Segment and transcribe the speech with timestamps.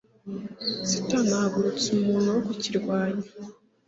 [0.89, 3.27] Satani ahagurutsa umuntu wo kukirwanya.